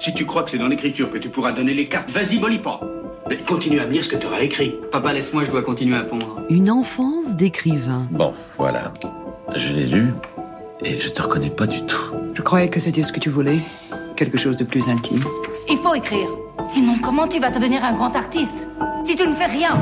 [0.00, 2.80] Si tu crois que c'est dans l'écriture que tu pourras donner les cartes, vas-y, pas.
[3.28, 4.74] Mais continue à me lire ce que tu auras écrit.
[4.90, 6.40] Papa, laisse-moi, je dois continuer à pondre.
[6.48, 8.06] Une enfance d'écrivain.
[8.10, 8.94] Bon, voilà.
[9.54, 10.14] Je l'ai lu
[10.82, 12.14] et je te reconnais pas du tout.
[12.32, 13.58] Je croyais que c'était ce que tu voulais.
[14.16, 15.22] Quelque chose de plus intime.
[15.68, 16.28] Il faut écrire.
[16.66, 18.68] Sinon, comment tu vas devenir un grand artiste
[19.02, 19.76] Si tu ne fais rien?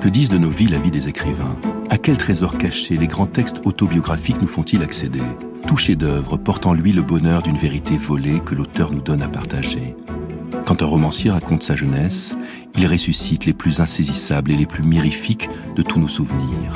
[0.00, 1.56] Que disent de nos vies la vie des écrivains?
[1.90, 5.22] À quel trésor caché les grands textes autobiographiques nous font-ils accéder?
[5.68, 9.28] Tout chef-d'œuvre porte en lui le bonheur d'une vérité volée que l'auteur nous donne à
[9.28, 9.94] partager.
[10.64, 12.34] Quand un romancier raconte sa jeunesse,
[12.74, 16.72] il ressuscite les plus insaisissables et les plus mirifiques de tous nos souvenirs.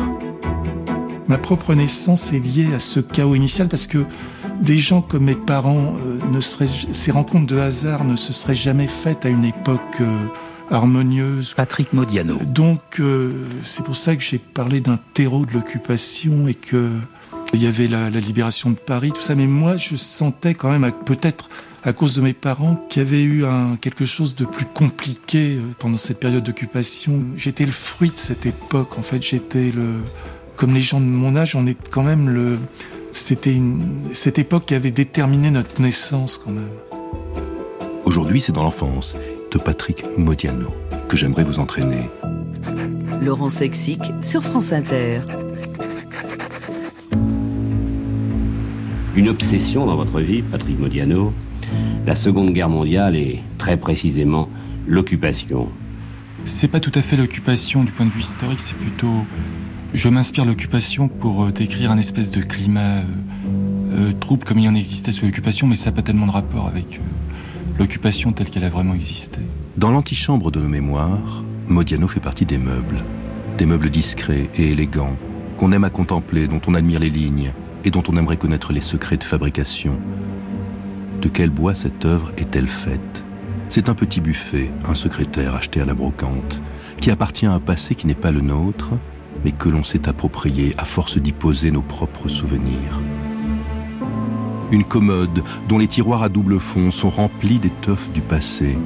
[1.27, 4.05] Ma propre naissance est liée à ce chaos initial parce que
[4.61, 8.55] des gens comme mes parents, euh, ne seraient, ces rencontres de hasard ne se seraient
[8.55, 10.19] jamais faites à une époque euh,
[10.71, 11.55] harmonieuse.
[11.57, 12.39] Patrick Modiano.
[12.45, 16.91] Donc euh, c'est pour ça que j'ai parlé d'un terreau de l'occupation et que
[17.55, 19.35] il y avait la, la, libération de Paris, tout ça.
[19.35, 21.49] Mais moi, je sentais quand même, peut-être
[21.85, 25.63] à cause de mes parents qui avaient eu un, quelque chose de plus compliqué euh,
[25.79, 27.21] pendant cette période d'occupation.
[27.37, 28.99] J'étais le fruit de cette époque.
[28.99, 29.97] En fait, j'étais le,
[30.57, 32.59] comme les gens de mon âge, on est quand même le,
[33.11, 33.61] c'était
[34.13, 36.71] cette époque qui avait déterminé notre naissance quand même.
[38.05, 39.17] Aujourd'hui, c'est dans l'enfance
[39.51, 40.75] de Patrick Modiano
[41.09, 42.09] que j'aimerais vous entraîner.
[43.21, 45.21] Laurent Sexic sur France Inter.
[49.15, 51.35] Une obsession dans votre vie, Patrick Modiano,
[52.07, 54.49] la Seconde Guerre mondiale et très précisément
[54.87, 55.69] l'occupation.
[56.45, 59.27] C'est pas tout à fait l'occupation du point de vue historique, c'est plutôt.
[59.93, 63.03] Je m'inspire l'occupation pour euh, décrire un espèce de climat euh,
[63.93, 66.67] euh, trouble comme il en existait sous l'occupation, mais ça n'a pas tellement de rapport
[66.67, 66.99] avec
[67.79, 69.41] l'occupation telle qu'elle a vraiment existé.
[69.77, 73.05] Dans l'antichambre de nos mémoires, Modiano fait partie des meubles.
[73.59, 75.17] Des meubles discrets et élégants,
[75.59, 77.53] qu'on aime à contempler, dont on admire les lignes
[77.85, 79.99] et dont on aimerait connaître les secrets de fabrication.
[81.21, 83.25] De quel bois cette œuvre est-elle faite?
[83.69, 86.61] C'est un petit buffet, un secrétaire acheté à la brocante,
[86.99, 88.91] qui appartient à un passé qui n'est pas le nôtre,
[89.45, 93.01] mais que l'on s'est approprié à force d'y poser nos propres souvenirs.
[94.71, 98.77] Une commode dont les tiroirs à double fond sont remplis d'étoffes du passé.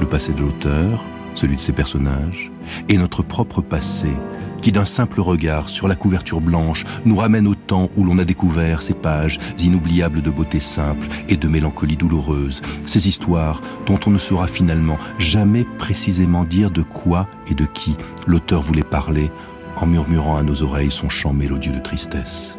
[0.00, 1.04] Le passé de l'auteur,
[1.34, 2.52] celui de ses personnages,
[2.88, 4.10] et notre propre passé,
[4.62, 8.24] qui d'un simple regard sur la couverture blanche nous ramène au temps où l'on a
[8.24, 14.10] découvert ces pages inoubliables de beauté simple et de mélancolie douloureuse, ces histoires dont on
[14.10, 17.96] ne saura finalement jamais précisément dire de quoi et de qui
[18.26, 19.30] l'auteur voulait parler
[19.76, 22.56] en murmurant à nos oreilles son chant mélodieux de tristesse.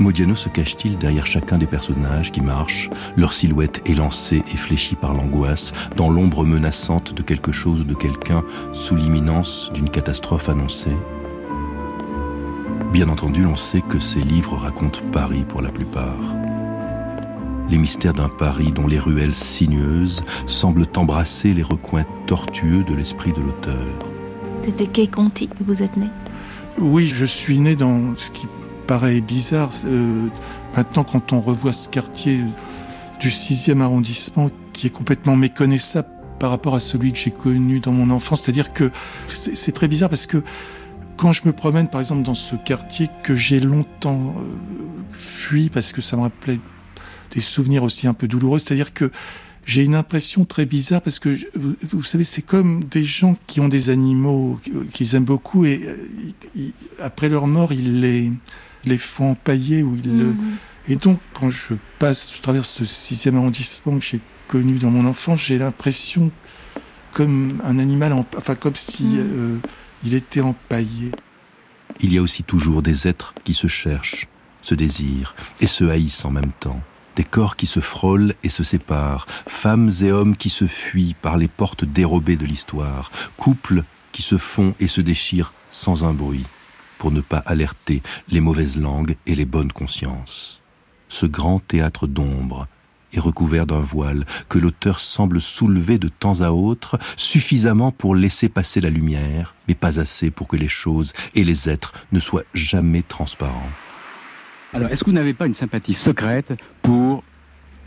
[0.00, 5.12] Modiano se cache-t-il derrière chacun des personnages qui marchent, leur silhouette élancée et fléchie par
[5.12, 8.42] l'angoisse, dans l'ombre menaçante de quelque chose ou de quelqu'un,
[8.72, 10.96] sous l'imminence d'une catastrophe annoncée?
[12.88, 16.18] Bien entendu, on sait que ces livres racontent Paris pour la plupart.
[17.68, 23.32] Les mystères d'un Paris dont les ruelles sinueuses semblent embrasser les recoins tortueux de l'esprit
[23.32, 23.86] de l'auteur.
[24.64, 26.08] C'était quai Conti que vous êtes né
[26.78, 28.48] Oui, je suis né dans ce qui
[28.88, 29.70] paraît bizarre.
[29.84, 30.26] Euh,
[30.76, 32.40] maintenant, quand on revoit ce quartier
[33.20, 36.08] du 6e arrondissement qui est complètement méconnaissable
[36.40, 38.90] par rapport à celui que j'ai connu dans mon enfance, c'est-à-dire que
[39.28, 40.42] c'est très bizarre parce que
[41.20, 44.42] quand je me promène, par exemple, dans ce quartier que j'ai longtemps euh,
[45.12, 46.58] fui parce que ça me rappelait
[47.32, 49.10] des souvenirs aussi un peu douloureux, c'est-à-dire que
[49.66, 53.68] j'ai une impression très bizarre parce que, vous, savez, c'est comme des gens qui ont
[53.68, 54.58] des animaux
[54.94, 56.70] qu'ils aiment beaucoup et euh,
[57.00, 58.32] après leur mort, ils les,
[58.86, 60.56] les font empailler ou ils mhm.
[60.88, 65.04] Et donc, quand je passe, je traverse ce sixième arrondissement que j'ai connu dans mon
[65.04, 66.30] enfance, j'ai l'impression
[67.12, 69.18] comme un animal, enfin comme si mhm.
[69.18, 69.56] euh,
[70.04, 71.12] il était empaillé.
[72.00, 74.28] Il y a aussi toujours des êtres qui se cherchent,
[74.62, 76.80] se désirent et se haïssent en même temps.
[77.16, 81.36] Des corps qui se frôlent et se séparent, femmes et hommes qui se fuient par
[81.36, 86.46] les portes dérobées de l'histoire, couples qui se font et se déchirent sans un bruit
[86.98, 90.60] pour ne pas alerter les mauvaises langues et les bonnes consciences.
[91.08, 92.68] Ce grand théâtre d'ombre
[93.12, 98.48] est recouvert d'un voile que l'auteur semble soulever de temps à autre, suffisamment pour laisser
[98.48, 102.44] passer la lumière, mais pas assez pour que les choses et les êtres ne soient
[102.54, 103.70] jamais transparents.
[104.72, 107.24] Alors, est-ce que vous n'avez pas une sympathie secrète pour,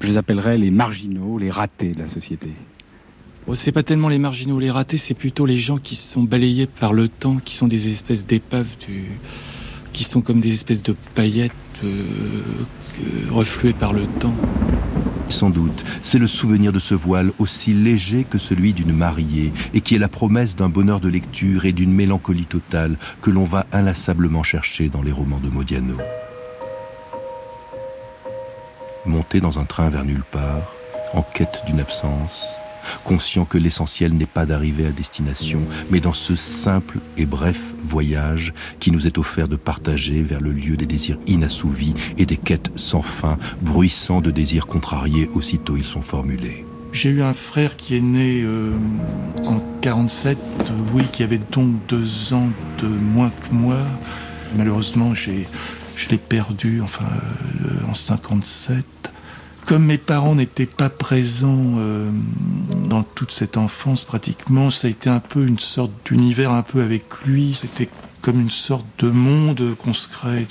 [0.02, 2.50] je les appellerais les marginaux, les ratés de la société?
[3.54, 6.94] C'est pas tellement les marginaux, les ratés, c'est plutôt les gens qui sont balayés par
[6.94, 9.04] le temps, qui sont des espèces d'épaves, du...
[9.92, 11.52] qui sont comme des espèces de paillettes
[11.84, 12.04] euh,
[13.30, 14.36] refluées par le temps.
[15.30, 19.82] Sans doute, c'est le souvenir de ce voile aussi léger que celui d'une mariée et
[19.82, 23.66] qui est la promesse d'un bonheur de lecture et d'une mélancolie totale que l'on va
[23.72, 25.98] inlassablement chercher dans les romans de Modiano.
[29.06, 30.74] monter dans un train vers nulle part,
[31.14, 32.56] en quête d'une absence,
[33.04, 38.54] conscient que l'essentiel n'est pas d'arriver à destination, mais dans ce simple et bref voyage
[38.80, 42.72] qui nous est offert de partager vers le lieu des désirs inassouvis et des quêtes
[42.76, 46.66] sans fin, bruissant de désirs contrariés aussitôt ils sont formulés.
[46.92, 48.72] J'ai eu un frère qui est né euh,
[49.46, 50.38] en 47,
[50.94, 52.50] oui, qui avait donc deux ans
[52.80, 53.78] de moins que moi.
[54.56, 55.48] Malheureusement, j'ai,
[55.96, 57.06] je l'ai perdu, enfin,
[57.66, 58.86] euh, en 57
[59.66, 62.10] comme mes parents n'étaient pas présents euh,
[62.90, 66.82] dans toute cette enfance pratiquement, ça a été un peu une sorte d'univers un peu
[66.82, 67.54] avec lui.
[67.54, 67.90] C'était
[68.22, 70.48] comme une sorte de monde qu'on se crée.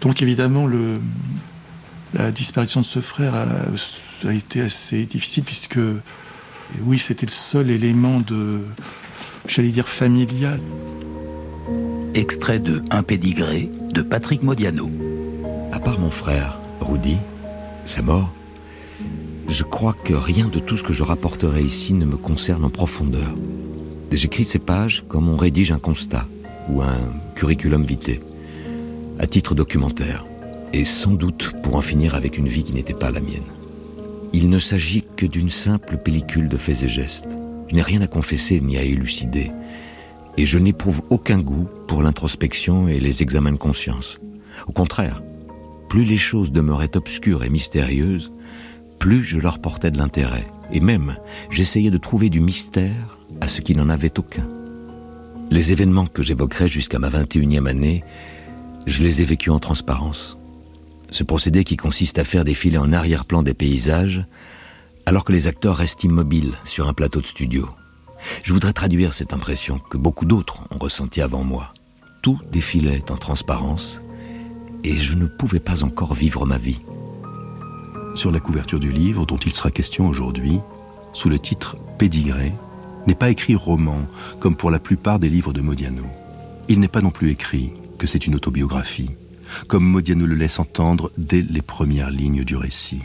[0.00, 0.94] Donc évidemment, le,
[2.14, 3.46] la disparition de ce frère a,
[4.28, 5.80] a été assez difficile puisque,
[6.82, 8.60] oui, c'était le seul élément de,
[9.46, 10.60] j'allais dire, familial.
[12.14, 14.90] Extrait de Un pédigré de Patrick Modiano.
[15.72, 17.16] À part mon frère, Rudy,
[17.84, 18.32] sa mort,
[19.48, 22.70] je crois que rien de tout ce que je rapporterai ici ne me concerne en
[22.70, 23.34] profondeur.
[24.10, 26.26] J'écris ces pages comme on rédige un constat
[26.68, 26.98] ou un
[27.34, 28.20] curriculum vitae,
[29.18, 30.24] à titre documentaire,
[30.72, 33.42] et sans doute pour en finir avec une vie qui n'était pas la mienne.
[34.32, 37.28] Il ne s'agit que d'une simple pellicule de faits et gestes.
[37.68, 39.50] Je n'ai rien à confesser ni à élucider,
[40.38, 44.18] et je n'éprouve aucun goût pour l'introspection et les examens de conscience.
[44.66, 45.22] Au contraire,
[45.92, 48.32] plus les choses demeuraient obscures et mystérieuses,
[48.98, 50.46] plus je leur portais de l'intérêt.
[50.72, 51.18] Et même,
[51.50, 54.48] j'essayais de trouver du mystère à ce qui n'en avait aucun.
[55.50, 58.04] Les événements que j'évoquerai jusqu'à ma 21e année,
[58.86, 60.38] je les ai vécus en transparence.
[61.10, 64.24] Ce procédé qui consiste à faire défiler en arrière-plan des paysages,
[65.04, 67.68] alors que les acteurs restent immobiles sur un plateau de studio.
[68.44, 71.74] Je voudrais traduire cette impression que beaucoup d'autres ont ressentie avant moi.
[72.22, 74.00] Tout défilait en transparence,
[74.84, 76.80] et je ne pouvais pas encore vivre ma vie.
[78.14, 80.60] Sur la couverture du livre dont il sera question aujourd'hui,
[81.12, 82.52] sous le titre Pédigré,
[83.06, 83.98] n'est pas écrit roman,
[84.38, 86.04] comme pour la plupart des livres de Modiano.
[86.68, 89.10] Il n'est pas non plus écrit que c'est une autobiographie,
[89.66, 93.02] comme Modiano le laisse entendre dès les premières lignes du récit.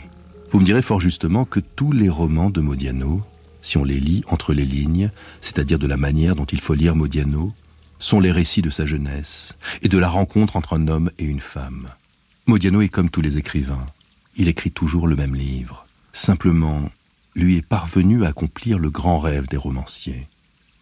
[0.50, 3.22] Vous me direz fort justement que tous les romans de Modiano,
[3.62, 5.10] si on les lit entre les lignes,
[5.40, 7.52] c'est-à-dire de la manière dont il faut lire Modiano,
[7.98, 11.40] sont les récits de sa jeunesse et de la rencontre entre un homme et une
[11.40, 11.88] femme.
[12.46, 13.86] Modiano est comme tous les écrivains.
[14.36, 15.86] Il écrit toujours le même livre.
[16.12, 16.90] Simplement,
[17.34, 20.26] lui est parvenu à accomplir le grand rêve des romanciers.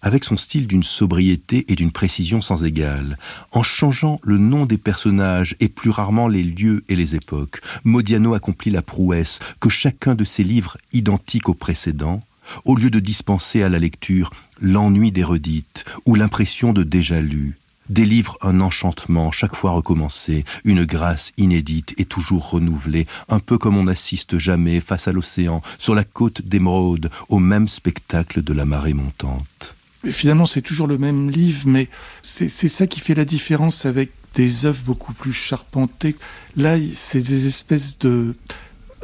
[0.03, 3.19] Avec son style d'une sobriété et d'une précision sans égale,
[3.51, 8.35] en changeant le nom des personnages et plus rarement les lieux et les époques, Modiano
[8.35, 12.23] accomplit la prouesse que chacun de ses livres identiques au précédent
[12.65, 17.57] au lieu de dispenser à la lecture l'ennui des redites ou l'impression de déjà lu,
[17.89, 23.77] délivre un enchantement chaque fois recommencé, une grâce inédite et toujours renouvelée, un peu comme
[23.77, 28.65] on n'assiste jamais face à l'océan, sur la côte d'émeraude, au même spectacle de la
[28.65, 29.75] marée montante.
[30.11, 31.89] finalement, c'est toujours le même livre, mais
[32.23, 36.15] c'est ça qui fait la différence avec des œuvres beaucoup plus charpentées.
[36.57, 38.35] Là, c'est des espèces de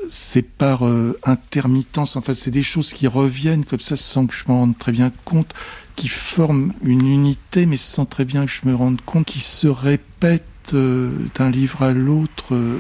[0.09, 4.45] c'est par euh, intermittence, enfin c'est des choses qui reviennent comme ça sans que je
[4.49, 5.55] m'en rende très bien compte,
[5.97, 9.69] qui forment une unité mais sans très bien que je me rende compte, qui se
[9.69, 10.43] répètent
[10.75, 12.79] euh, d'un livre à l'autre euh,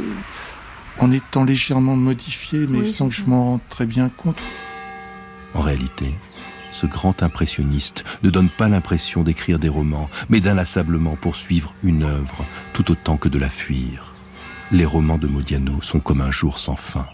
[0.99, 4.39] en étant légèrement modifiés mais sans que je m'en rende très bien compte.
[5.55, 6.15] En réalité,
[6.71, 12.45] ce grand impressionniste ne donne pas l'impression d'écrire des romans, mais d'inlassablement poursuivre une œuvre,
[12.73, 14.12] tout autant que de la fuir
[14.73, 17.07] les romans de Modiano sont comme un jour sans fin.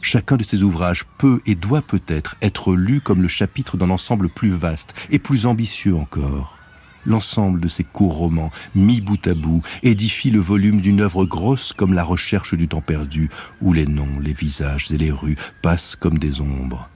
[0.00, 4.28] Chacun de ces ouvrages peut et doit peut-être être lu comme le chapitre d'un ensemble
[4.28, 6.58] plus vaste et plus ambitieux encore.
[7.06, 11.72] L'ensemble de ces courts romans, mis bout à bout, édifie le volume d'une œuvre grosse
[11.72, 15.94] comme la recherche du temps perdu, où les noms, les visages et les rues passent
[15.94, 16.90] comme des ombres.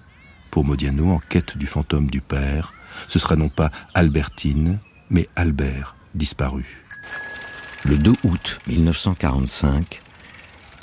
[0.51, 2.75] Pour Modiano, en quête du fantôme du père,
[3.07, 4.81] ce sera non pas Albertine,
[5.11, 6.82] mais Albert disparu.
[7.85, 10.01] Le 2 août 1945,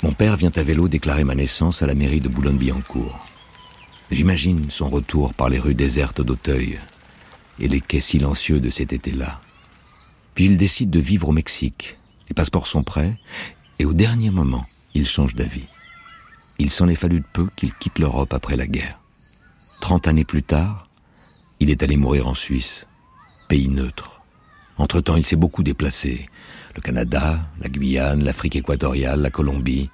[0.02, 3.26] mon père vient à vélo déclarer ma naissance à la mairie de Boulogne-Billancourt.
[4.10, 6.78] J'imagine son retour par les rues désertes d'Auteuil
[7.58, 9.40] et les quais silencieux de cet été-là.
[10.34, 11.96] Puis il décide de vivre au Mexique.
[12.28, 13.18] Les passeports sont prêts
[13.78, 15.68] et au dernier moment, il change d'avis.
[16.58, 19.00] Il s'en est fallu de peu qu'il quitte l'Europe après la guerre.
[19.80, 20.86] Trente années plus tard,
[21.60, 22.86] il est allé mourir en Suisse,
[23.48, 24.20] pays neutre.
[24.76, 26.26] Entre-temps, il s'est beaucoup déplacé,
[26.74, 29.90] le Canada, la Guyane, l'Afrique équatoriale, la Colombie.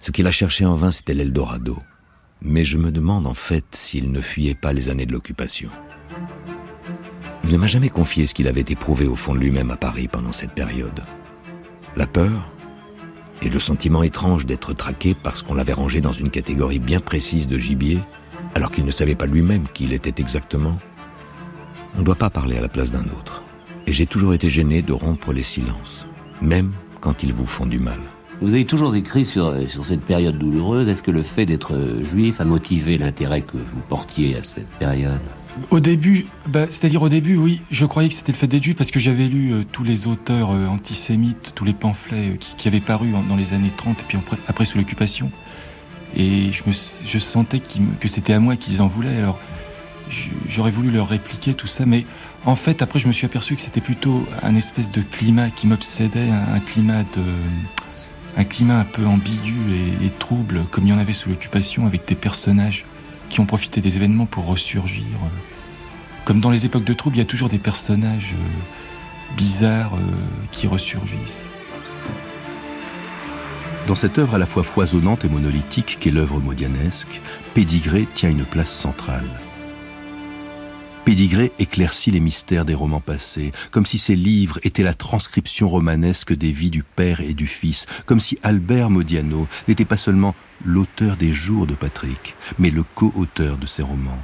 [0.00, 1.78] Ce qu'il a cherché en vain, c'était l'Eldorado.
[2.42, 5.70] Mais je me demande en fait s'il ne fuyait pas les années de l'occupation.
[7.44, 10.08] Il ne m'a jamais confié ce qu'il avait éprouvé au fond de lui-même à Paris
[10.08, 11.02] pendant cette période.
[11.96, 12.52] La peur
[13.42, 17.48] et le sentiment étrange d'être traqué parce qu'on l'avait rangé dans une catégorie bien précise
[17.48, 18.00] de gibier,
[18.54, 20.78] alors qu'il ne savait pas lui-même qui il était exactement.
[21.94, 23.45] On ne doit pas parler à la place d'un autre.
[23.86, 26.06] Et j'ai toujours été gêné de rompre les silences,
[26.40, 27.98] même quand ils vous font du mal.
[28.42, 30.88] Vous avez toujours écrit sur, sur cette période douloureuse.
[30.88, 35.20] Est-ce que le fait d'être juif a motivé l'intérêt que vous portiez à cette période?
[35.70, 38.76] Au début, bah, c'est-à-dire au début, oui, je croyais que c'était le fait d'être juif
[38.76, 42.54] parce que j'avais lu euh, tous les auteurs euh, antisémites, tous les pamphlets euh, qui,
[42.56, 45.30] qui, avaient paru en, dans les années 30 et puis après, après sous l'occupation.
[46.14, 46.72] Et je, me,
[47.06, 47.60] je sentais
[48.00, 49.16] que c'était à moi qu'ils en voulaient.
[49.16, 49.38] Alors
[50.48, 52.06] j'aurais voulu leur répliquer tout ça, mais
[52.46, 55.66] en fait, après, je me suis aperçu que c'était plutôt un espèce de climat qui
[55.66, 57.02] m'obsédait, un, climat
[58.78, 62.14] un peu ambigu et, et, trouble, comme il y en avait sous l'occupation, avec des
[62.14, 62.84] personnages
[63.28, 65.04] qui ont profité des événements pour ressurgir.
[66.24, 70.00] Comme dans les époques de trouble, il y a toujours des personnages euh, bizarres euh,
[70.50, 71.48] qui ressurgissent.
[73.86, 77.22] Dans cette œuvre à la fois foisonnante et monolithique qu'est l'œuvre modianesque,
[77.54, 79.28] Pédigré tient une place centrale.
[81.06, 86.34] Pédigré éclaircit les mystères des romans passés, comme si ces livres étaient la transcription romanesque
[86.34, 90.34] des vies du père et du fils, comme si Albert Modiano n'était pas seulement
[90.64, 94.20] l'auteur des jours de Patrick, mais le co-auteur de ces romans.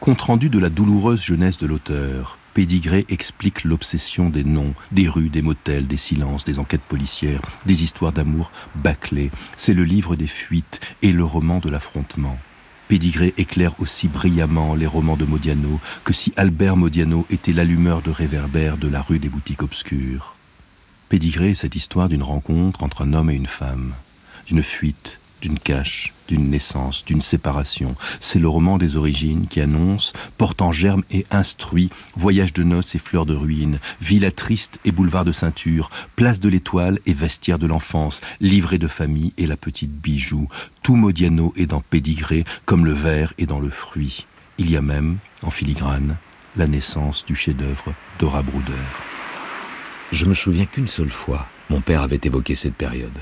[0.00, 5.28] Compte rendu de la douloureuse jeunesse de l'auteur, Pédigré explique l'obsession des noms, des rues,
[5.28, 9.30] des motels, des silences, des enquêtes policières, des histoires d'amour bâclées.
[9.58, 12.38] C'est le livre des fuites et le roman de l'affrontement.
[12.94, 18.12] Pédigré éclaire aussi brillamment les romans de Modiano que si Albert Modiano était l'allumeur de
[18.12, 20.36] réverbère de la rue des boutiques obscures.
[21.08, 23.94] Pédigré est cette histoire d'une rencontre entre un homme et une femme,
[24.46, 27.94] d'une fuite, d'une cache, d'une naissance, d'une séparation.
[28.20, 32.94] C'est le roman des origines qui annonce, porte en germe et instruit, voyage de noces
[32.94, 37.58] et fleurs de ruines, villa triste et boulevard de ceinture, place de l'étoile et vestiaire
[37.58, 40.48] de l'enfance, livret de famille et la petite bijou.
[40.82, 44.26] Tout Modiano est dans Pédigré, comme le verre est dans le fruit.
[44.58, 46.16] Il y a même, en filigrane,
[46.56, 48.72] la naissance du chef-d'œuvre Dora Bruder.
[50.12, 53.18] Je me souviens qu'une seule fois, mon père avait évoqué cette période.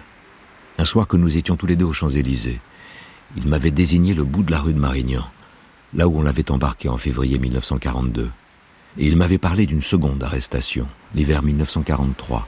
[0.79, 2.61] Un soir que nous étions tous les deux aux Champs-Élysées,
[3.37, 5.25] il m'avait désigné le bout de la rue de Marignan,
[5.95, 8.31] là où on l'avait embarqué en février 1942.
[8.99, 12.47] Et il m'avait parlé d'une seconde arrestation, l'hiver 1943,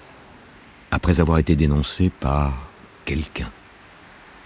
[0.91, 2.69] après avoir été dénoncé par
[3.05, 3.50] quelqu'un.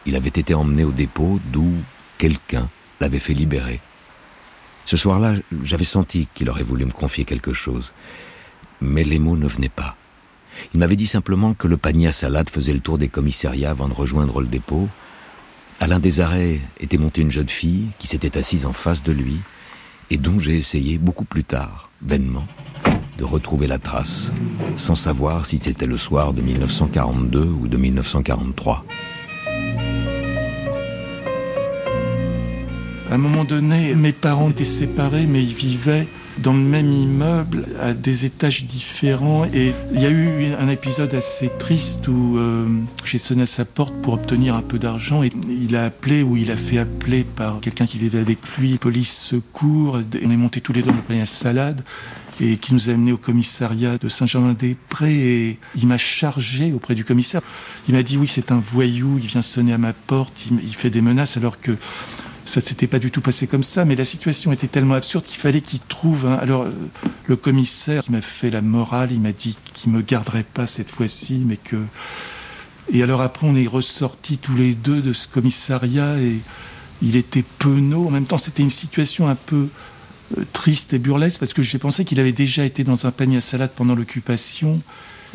[0.07, 1.73] Il avait été emmené au dépôt d'où
[2.19, 2.69] quelqu'un
[3.01, 3.81] l'avait fait libérer.
[4.85, 7.93] Ce soir-là, j'avais senti qu'il aurait voulu me confier quelque chose,
[8.81, 9.97] mais les mots ne venaient pas.
[10.73, 13.89] Il m'avait dit simplement que le panier à salade faisait le tour des commissariats avant
[13.89, 14.89] de rejoindre le dépôt.
[15.81, 19.13] À l'un des arrêts était montée une jeune fille qui s'était assise en face de
[19.13, 19.37] lui
[20.11, 22.49] et dont j'ai essayé beaucoup plus tard, vainement,
[23.17, 24.33] de retrouver la trace,
[24.75, 28.85] sans savoir si c'était le soir de 1942 ou de 1943.
[33.11, 36.09] À un moment donné, mes parents étaient séparés, mais ils vivaient
[36.43, 41.15] dans le même immeuble à des étages différents et il y a eu un épisode
[41.15, 42.67] assez triste où euh,
[43.05, 46.37] j'ai sonné à sa porte pour obtenir un peu d'argent et il a appelé ou
[46.37, 50.61] il a fait appeler par quelqu'un qui vivait avec lui police secours on est monté
[50.61, 51.83] tous les deux dans le panier à salade
[52.41, 57.05] et qui nous a amenés au commissariat de Saint-Germain-des-Prés et il m'a chargé auprès du
[57.05, 57.41] commissaire.
[57.89, 60.91] Il m'a dit oui c'est un voyou, il vient sonner à ma porte, il fait
[60.91, 61.77] des menaces alors que
[62.49, 65.39] ça s'était pas du tout passé comme ça, mais la situation était tellement absurde qu'il
[65.39, 66.27] fallait qu'il trouve.
[66.27, 66.67] Alors,
[67.27, 70.91] le commissaire qui m'a fait la morale, il m'a dit qu'il me garderait pas cette
[70.91, 71.77] fois-ci, mais que.
[72.91, 76.39] Et alors après, on est ressortis tous les deux de ce commissariat et
[77.03, 78.07] il était penaud.
[78.07, 79.69] En même temps, c'était une situation un peu
[80.55, 83.43] triste et burlesque parce que j'ai pensé qu'il avait déjà été dans un panier à
[83.43, 84.81] salade pendant l'occupation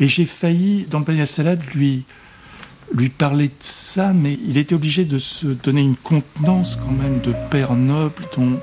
[0.00, 2.04] et j'ai failli, dans le panier à salade, lui
[2.94, 7.20] lui parler de ça, mais il était obligé de se donner une contenance quand même
[7.20, 8.60] de père noble dont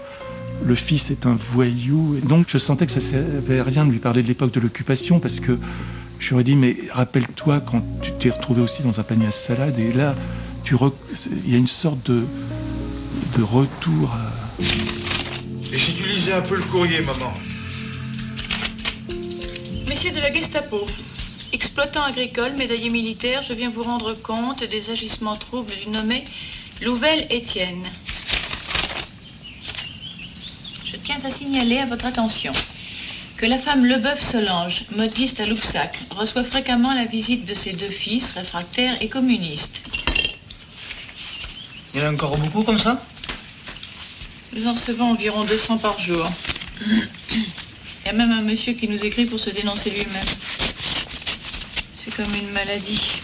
[0.64, 2.16] le fils est un voyou.
[2.18, 4.60] Et donc je sentais que ça servait à rien de lui parler de l'époque de
[4.60, 5.58] l'occupation parce que
[6.20, 9.32] je lui ai dit mais rappelle-toi quand tu t'es retrouvé aussi dans un panier à
[9.32, 10.16] salade et là
[10.64, 10.94] tu rec...
[11.46, 12.24] il y a une sorte de
[13.38, 14.32] de retour à...
[15.74, 17.34] Et si tu lisais un peu le courrier, maman?
[19.88, 20.86] Messieurs de la Gestapo,
[21.54, 26.24] Exploitant agricole, médaillé militaire, je viens vous rendre compte des agissements troubles du nommé
[26.82, 27.84] Louvel Étienne.
[30.86, 32.54] Je tiens à signaler à votre attention
[33.36, 37.90] que la femme Leboeuf Solange, modiste à Loupsac, reçoit fréquemment la visite de ses deux
[37.90, 39.82] fils, réfractaires et communistes.
[41.94, 43.04] Il y en a encore beaucoup comme ça?
[44.54, 46.30] Nous en recevons environ 200 par jour.
[46.86, 50.26] Il y a même un monsieur qui nous écrit pour se dénoncer lui-même.
[52.16, 53.22] Comme une maladie.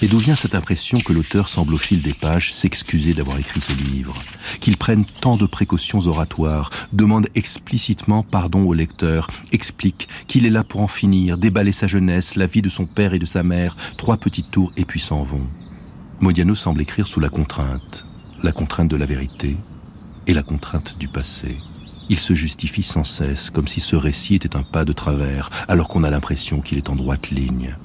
[0.00, 3.60] Et d'où vient cette impression que l'auteur semble au fil des pages s'excuser d'avoir écrit
[3.60, 4.22] ce livre,
[4.60, 10.64] qu'il prenne tant de précautions oratoires, demande explicitement pardon au lecteur, explique qu'il est là
[10.64, 13.76] pour en finir, déballer sa jeunesse, la vie de son père et de sa mère,
[13.96, 15.46] trois petites tours et puis s'en vont.
[16.20, 18.06] Modiano semble écrire sous la contrainte,
[18.42, 19.56] la contrainte de la vérité
[20.26, 21.58] et la contrainte du passé.
[22.10, 25.88] Il se justifie sans cesse, comme si ce récit était un pas de travers, alors
[25.88, 27.76] qu'on a l'impression qu'il est en droite ligne.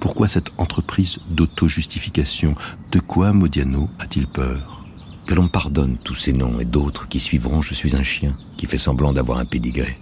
[0.00, 2.54] Pourquoi cette entreprise d'auto-justification?
[2.90, 4.84] De quoi Modiano a-t-il peur?
[5.26, 8.66] Que l'on pardonne tous ces noms et d'autres qui suivront Je suis un chien qui
[8.66, 9.98] fait semblant d'avoir un pédigré.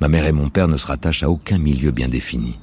[0.00, 2.58] Ma mère et mon père ne se rattachent à aucun milieu bien défini.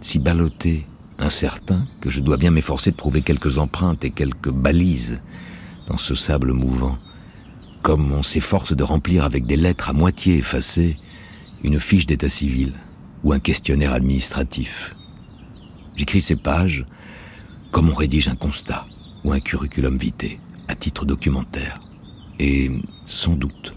[0.00, 0.86] Si ballotté,
[1.18, 5.20] incertain, que je dois bien m'efforcer de trouver quelques empreintes et quelques balises
[5.86, 6.98] dans ce sable mouvant,
[7.84, 10.96] comme on s'efforce de remplir avec des lettres à moitié effacées
[11.62, 12.72] une fiche d'état civil
[13.22, 14.94] ou un questionnaire administratif.
[15.94, 16.86] J'écris ces pages
[17.72, 18.86] comme on rédige un constat
[19.22, 21.82] ou un curriculum vitae à titre documentaire.
[22.40, 22.70] Et
[23.04, 23.74] sans doute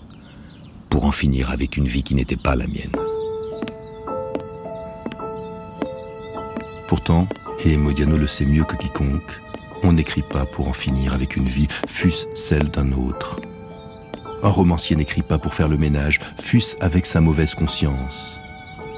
[0.89, 2.95] pour en finir avec une vie qui n'était pas la mienne.
[6.87, 7.27] Pourtant,
[7.65, 9.41] et Modiano le sait mieux que quiconque,
[9.83, 13.41] on n'écrit pas pour en finir avec une vie, fût-ce celle d'un autre.
[14.43, 18.39] Un romancier n'écrit pas pour faire le ménage, fût-ce avec sa mauvaise conscience.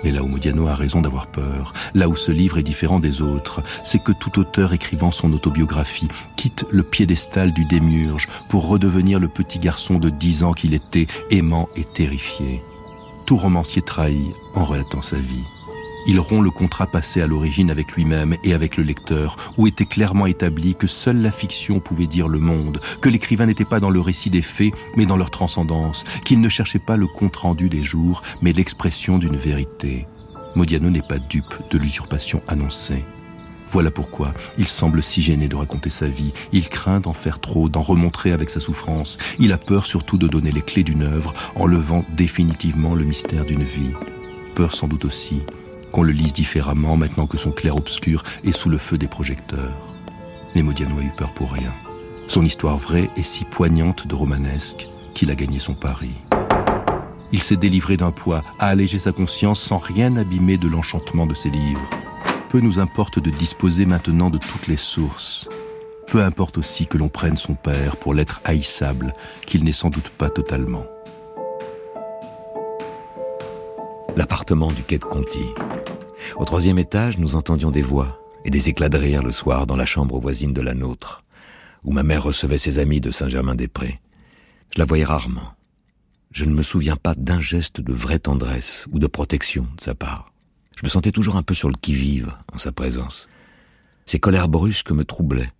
[0.03, 3.22] Mais là où Modiano a raison d'avoir peur, là où ce livre est différent des
[3.22, 9.19] autres, c'est que tout auteur écrivant son autobiographie quitte le piédestal du démiurge pour redevenir
[9.19, 12.62] le petit garçon de dix ans qu'il était, aimant et terrifié.
[13.25, 15.43] Tout romancier trahit en relatant sa vie.
[16.10, 19.86] Il rompt le contrat passé à l'origine avec lui-même et avec le lecteur, où était
[19.86, 23.92] clairement établi que seule la fiction pouvait dire le monde, que l'écrivain n'était pas dans
[23.92, 27.84] le récit des faits, mais dans leur transcendance, qu'il ne cherchait pas le compte-rendu des
[27.84, 30.08] jours, mais l'expression d'une vérité.
[30.56, 33.06] Modiano n'est pas dupe de l'usurpation annoncée.
[33.68, 36.34] Voilà pourquoi il semble si gêné de raconter sa vie.
[36.51, 39.20] Il craint d'en faire trop, d'en remontrer avec sa souffrance.
[39.38, 43.46] Il a peur surtout de donner les clés d'une œuvre en levant définitivement le mystère
[43.46, 43.94] d'une vie.
[44.55, 45.44] Peur sans doute aussi
[45.92, 49.78] qu'on le lise différemment maintenant que son clair-obscur est sous le feu des projecteurs.
[50.56, 51.74] Mais Modiano a eu peur pour rien.
[52.28, 56.14] Son histoire vraie est si poignante de romanesque qu'il a gagné son pari.
[57.32, 61.36] Il s'est délivré d'un poids, a allégé sa conscience sans rien abîmer de l'enchantement de
[61.36, 61.90] ses livres.
[62.50, 65.48] Peu nous importe de disposer maintenant de toutes les sources.
[66.08, 69.14] Peu importe aussi que l'on prenne son père pour l'être haïssable,
[69.46, 70.86] qu'il n'est sans doute pas totalement.
[74.15, 75.45] L'appartement du quai de Conti.
[76.35, 79.75] Au troisième étage, nous entendions des voix et des éclats de rire le soir dans
[79.75, 81.24] la chambre voisine de la nôtre,
[81.83, 84.00] où ma mère recevait ses amis de Saint-Germain-des-Prés.
[84.74, 85.53] Je la voyais rarement.
[86.31, 89.95] Je ne me souviens pas d'un geste de vraie tendresse ou de protection de sa
[89.95, 90.31] part.
[90.75, 93.27] Je me sentais toujours un peu sur le qui-vive en sa présence.
[94.05, 95.51] Ses colères brusques me troublaient.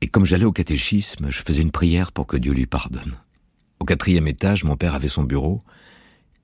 [0.00, 3.16] Et comme j'allais au catéchisme, je faisais une prière pour que Dieu lui pardonne.
[3.78, 5.60] Au quatrième étage, mon père avait son bureau.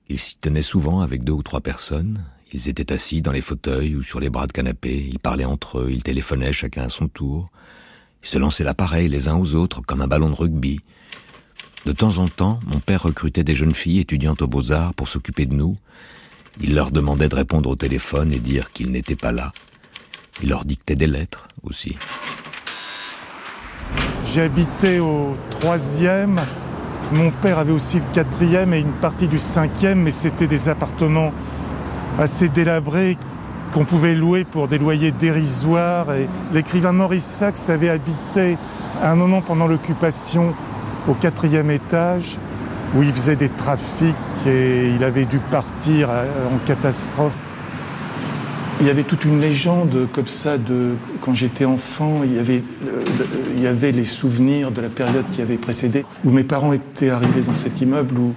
[0.09, 2.25] Il s'y tenait souvent avec deux ou trois personnes.
[2.51, 5.07] Ils étaient assis dans les fauteuils ou sur les bras de canapé.
[5.07, 7.45] Ils parlaient entre eux, ils téléphonaient chacun à son tour.
[8.23, 10.81] Ils se lançaient l'appareil les uns aux autres comme un ballon de rugby.
[11.85, 15.45] De temps en temps, mon père recrutait des jeunes filles étudiantes aux beaux-arts pour s'occuper
[15.45, 15.75] de nous.
[16.59, 19.51] Il leur demandait de répondre au téléphone et dire qu'ils n'étaient pas là.
[20.41, 21.95] Il leur dictait des lettres aussi.
[24.37, 26.41] Habité au troisième.
[27.11, 31.31] Mon père avait aussi le quatrième et une partie du cinquième, mais c'était des appartements
[32.19, 33.17] assez délabrés
[33.73, 36.07] qu'on pouvait louer pour des loyers dérisoires.
[36.53, 38.57] L'écrivain Maurice Sachs avait habité
[39.01, 40.53] un moment pendant l'occupation
[41.07, 42.37] au quatrième étage
[42.95, 47.33] où il faisait des trafics et il avait dû partir en catastrophe.
[48.81, 52.61] Il y avait toute une légende comme ça de quand j'étais enfant, il y, avait,
[53.55, 57.09] il y avait les souvenirs de la période qui avait précédé, où mes parents étaient
[57.09, 58.33] arrivés dans cet immeuble où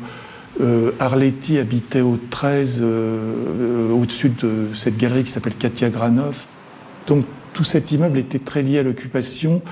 [0.61, 6.46] euh, habitait au 13, euh, au-dessus de cette galerie qui s'appelle Katia Granov.
[7.07, 9.62] Donc tout cet immeuble était très lié à l'occupation.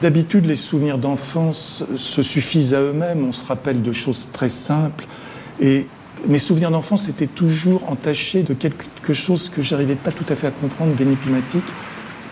[0.00, 5.04] D'habitude, les souvenirs d'enfance se suffisent à eux-mêmes, on se rappelle de choses très simples.
[5.60, 5.86] Et
[6.28, 10.46] mes souvenirs d'enfance étaient toujours entachés de quelque chose que j'arrivais pas tout à fait
[10.46, 11.64] à comprendre, d'énigmatique.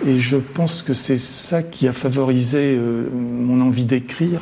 [0.07, 4.40] Et je pense que c'est ça qui a favorisé euh, mon envie d'écrire.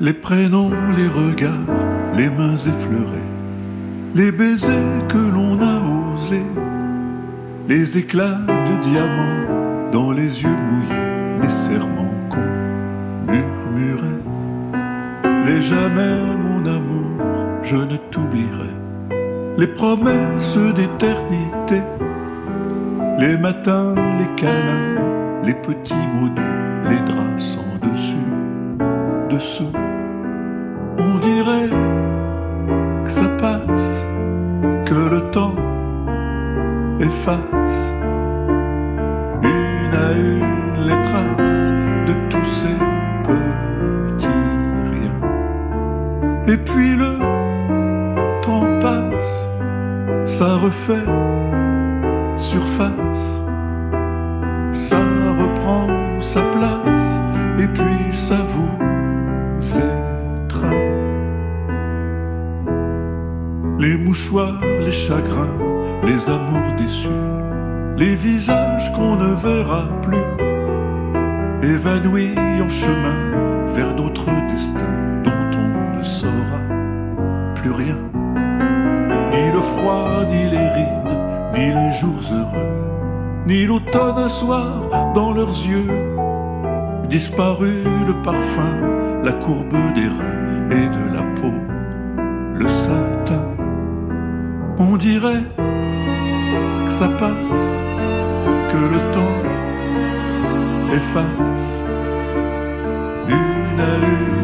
[0.00, 1.52] Les prénoms, les regards,
[2.16, 3.28] les mains effleurées,
[4.14, 6.42] les baisers que l'on a osés,
[7.68, 9.59] les éclats de diamants
[9.92, 14.22] dans les yeux mouillés, les serments qu'on murmurait,
[15.46, 17.10] les jamais mon amour
[17.62, 18.72] je ne t'oublierai.
[19.56, 21.82] Les promesses d'éternité,
[23.18, 28.26] les matins, les câlins, les petits mots doux, les draps sans dessus,
[29.28, 29.72] dessous.
[30.98, 31.68] On dirait
[33.04, 34.06] que ça passe,
[34.86, 35.54] que le temps
[37.00, 37.89] efface
[46.64, 47.18] puis le
[48.42, 49.46] temps passe,
[50.24, 51.06] ça refait
[52.40, 53.38] surface,
[54.72, 54.98] ça
[55.38, 55.86] reprend
[56.20, 57.20] sa place,
[57.58, 58.70] et puis ça vous
[59.76, 60.70] étreint.
[63.78, 65.58] Les mouchoirs, les chagrins,
[66.02, 67.08] les amours déçus,
[67.96, 70.28] les visages qu'on ne verra plus,
[71.62, 75.09] évanouis en chemin vers d'autres destins
[76.00, 76.60] ne saura
[77.54, 77.98] plus rien.
[79.32, 81.16] Ni le froid, ni les rides,
[81.54, 82.74] ni les jours heureux,
[83.46, 85.90] ni l'automne un soir dans leurs yeux.
[87.08, 88.74] Disparu le parfum,
[89.22, 91.54] la courbe des reins et de la peau,
[92.54, 93.46] le satin.
[94.78, 95.44] On dirait
[96.86, 97.68] que ça passe,
[98.70, 99.40] que le temps
[100.92, 101.82] efface
[103.28, 104.39] une à une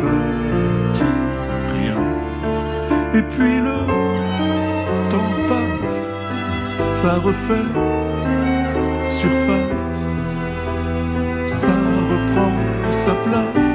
[0.00, 1.04] petits
[1.72, 2.08] riens.
[3.14, 3.78] Et puis le
[5.10, 6.12] temps passe,
[6.88, 7.70] ça refait
[9.24, 10.04] surface,
[11.46, 11.76] ça
[12.10, 12.54] reprend
[12.90, 13.74] sa place,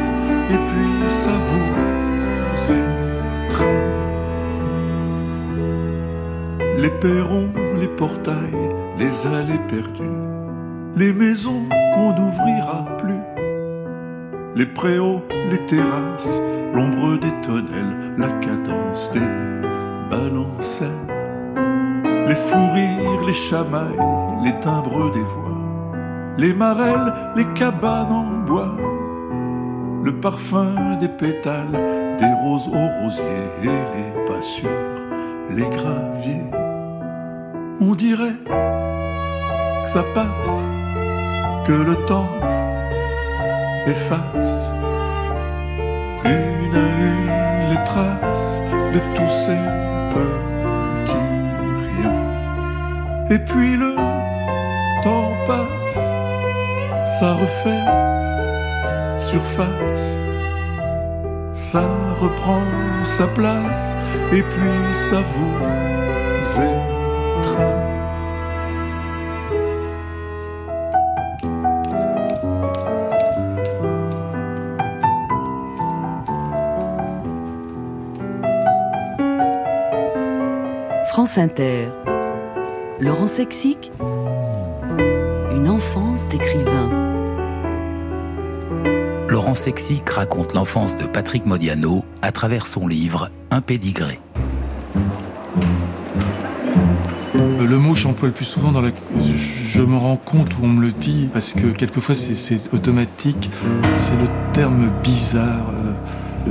[0.54, 0.92] et puis
[1.24, 2.74] ça vous
[3.46, 3.88] étreint.
[6.78, 10.20] Les perrons, les portails, les allées perdues,
[10.96, 13.24] les maisons qu'on n'ouvrira plus,
[14.56, 16.40] les préaux, les terrasses,
[16.74, 19.20] l'ombre des tonnelles, la cadence des
[20.10, 20.90] balancelles,
[22.28, 24.00] les fous rires, les chamailles,
[24.44, 25.58] les timbres des voix,
[26.38, 28.76] les marelles, les cabanes en bois,
[30.04, 34.70] le parfum des pétales, des roses aux rosiers et les passures,
[35.50, 36.50] les graviers.
[37.82, 40.68] On dirait que ça passe,
[41.66, 42.30] que le temps
[43.88, 44.79] efface
[46.26, 48.60] une à une les traces
[48.94, 49.62] de tous ces
[50.14, 51.38] petits
[51.86, 52.24] riens.
[53.30, 53.96] Et puis le
[55.04, 56.02] temps passe,
[57.20, 58.10] ça refait
[59.32, 60.08] surface,
[61.54, 61.84] ça
[62.20, 62.64] reprend
[63.06, 63.96] sa place,
[64.32, 65.56] et puis ça vous
[66.56, 67.89] étreint.
[81.30, 81.90] France Inter.
[83.00, 83.92] Laurent Sexic.
[84.00, 86.90] Une enfance d'écrivain.
[89.30, 94.20] Laurent Sexic raconte l'enfance de Patrick Modiano à travers son livre Un pédigré.
[97.36, 98.90] Le mot que j'emploie le plus souvent dans la...
[99.68, 103.52] Je me rends compte où on me le dit, parce que quelquefois c'est automatique,
[103.96, 105.74] c'est le terme bizarre.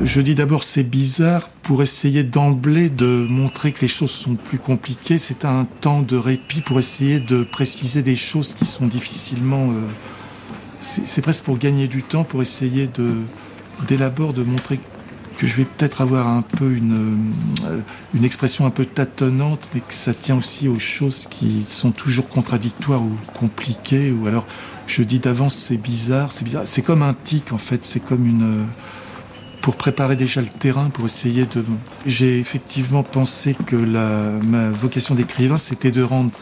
[0.04, 4.58] Je dis d'abord c'est bizarre pour essayer d'emblée de montrer que les choses sont plus
[4.58, 5.18] compliquées.
[5.18, 9.70] C'est un temps de répit pour essayer de préciser des choses qui sont difficilement...
[9.70, 9.82] Euh...
[10.80, 13.16] C'est presque pour gagner du temps, pour essayer de
[13.86, 14.80] d'élaborer, de montrer
[15.38, 17.24] que je vais peut-être avoir un peu une,
[17.64, 17.80] euh,
[18.14, 22.28] une expression un peu tâtonnante, mais que ça tient aussi aux choses qui sont toujours
[22.28, 24.10] contradictoires ou compliquées.
[24.10, 24.46] Ou alors,
[24.86, 26.62] je dis d'avance, c'est bizarre, c'est bizarre.
[26.66, 27.84] C'est comme un tic, en fait.
[27.84, 28.66] C'est comme une
[29.60, 31.64] pour préparer déjà le terrain, pour essayer de...
[32.06, 36.32] J'ai effectivement pensé que la, ma vocation d'écrivain, c'était de rendre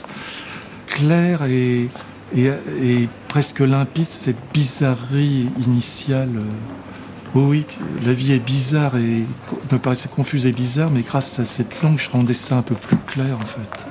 [0.86, 1.88] clair et,
[2.34, 2.50] et,
[2.82, 6.40] et, presque limpide cette bizarrerie initiale.
[7.34, 7.66] Oh oui,
[8.04, 9.24] la vie est bizarre et
[9.70, 12.74] me paraissait confuse et bizarre, mais grâce à cette langue, je rendais ça un peu
[12.74, 13.86] plus clair en fait.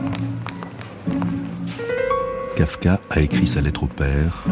[2.56, 4.46] Kafka a écrit sa lettre au père,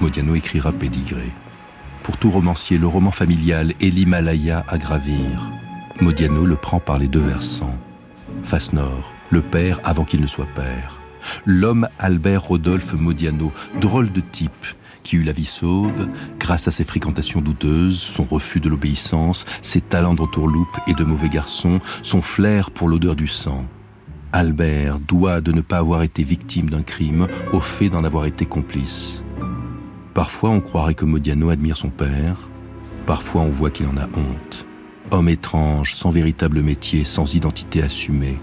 [0.00, 1.26] Modiano écrira Pédigré.
[2.08, 5.52] Pour tout romancier, le roman familial et l'Himalaya à gravir.
[6.00, 7.76] Modiano le prend par les deux versants.
[8.44, 11.02] Face nord, le père avant qu'il ne soit père.
[11.44, 14.66] L'homme Albert Rodolphe Modiano, drôle de type,
[15.02, 16.08] qui eut la vie sauve
[16.40, 21.28] grâce à ses fréquentations douteuses, son refus de l'obéissance, ses talents d'entourloupe et de mauvais
[21.28, 23.66] garçon, son flair pour l'odeur du sang.
[24.32, 28.46] Albert doit de ne pas avoir été victime d'un crime au fait d'en avoir été
[28.46, 29.22] complice.
[30.18, 32.34] Parfois on croirait que Modiano admire son père,
[33.06, 34.66] parfois on voit qu'il en a honte.
[35.12, 38.40] homme étrange, sans véritable métier, sans identité assumée.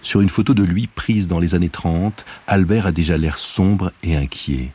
[0.00, 3.90] Sur une photo de lui prise dans les années 30, Albert a déjà l'air sombre
[4.04, 4.70] et inquiet.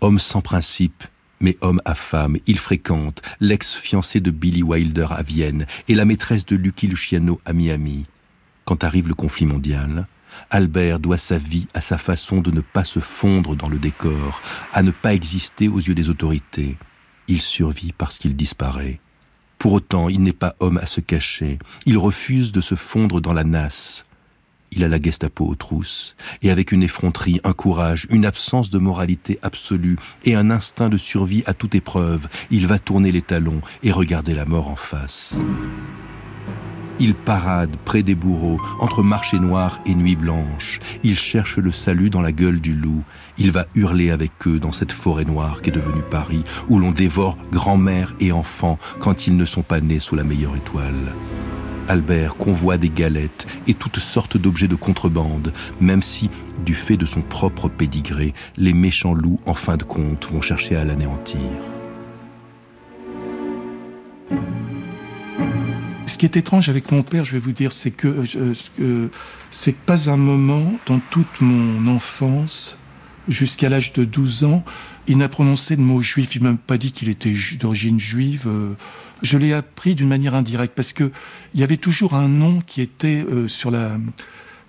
[0.00, 1.04] Homme sans principe,
[1.38, 6.44] mais homme à femme, il fréquente l'ex-fiancée de Billy Wilder à Vienne et la maîtresse
[6.44, 8.04] de Lucky Luciano à Miami.
[8.64, 10.08] Quand arrive le conflit mondial,
[10.50, 14.40] Albert doit sa vie à sa façon de ne pas se fondre dans le décor,
[14.72, 16.76] à ne pas exister aux yeux des autorités.
[17.28, 18.98] Il survit parce qu'il disparaît.
[19.58, 21.58] Pour autant, il n'est pas homme à se cacher.
[21.84, 24.04] Il refuse de se fondre dans la nasse.
[24.72, 28.78] Il a la Gestapo aux trousses, et avec une effronterie, un courage, une absence de
[28.78, 33.60] moralité absolue et un instinct de survie à toute épreuve, il va tourner les talons
[33.82, 35.34] et regarder la mort en face.
[37.02, 40.80] Il parade près des bourreaux, entre marché noir et nuit blanche.
[41.02, 43.02] Il cherche le salut dans la gueule du loup.
[43.38, 46.90] Il va hurler avec eux dans cette forêt noire qui est devenue Paris, où l'on
[46.90, 51.14] dévore grand-mère et enfants quand ils ne sont pas nés sous la meilleure étoile.
[51.88, 56.28] Albert convoie des galettes et toutes sortes d'objets de contrebande, même si,
[56.66, 60.76] du fait de son propre pédigré, les méchants loups, en fin de compte, vont chercher
[60.76, 61.40] à l'anéantir.
[66.06, 68.24] Ce qui est étrange avec mon père, je vais vous dire, c'est que
[68.80, 69.08] euh,
[69.50, 72.76] c'est pas un moment dans toute mon enfance,
[73.28, 74.64] jusqu'à l'âge de 12 ans,
[75.06, 76.34] il n'a prononcé de mot juif.
[76.36, 78.44] Il m'a même pas dit qu'il était d'origine juive.
[78.46, 78.74] Euh.
[79.22, 81.10] je l'ai appris d'une manière indirecte parce que
[81.54, 83.96] il y avait toujours un nom qui était euh, sur la,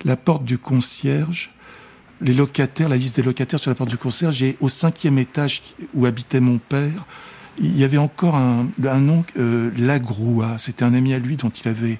[0.04, 1.52] la porte du concierge.
[2.22, 5.64] Les locataires, la liste des locataires sur la porte du concierge, et au cinquième étage
[5.96, 7.06] où habitait mon père,
[7.60, 8.68] il y avait encore un,
[9.00, 10.58] nom, euh, Lagroua.
[10.58, 12.00] C'était un ami à lui dont il avait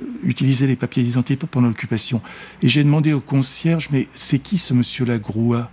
[0.00, 2.22] euh, utilisé les papiers d'identité pendant l'occupation.
[2.62, 5.70] Et j'ai demandé au concierge, mais c'est qui ce monsieur Lagroua?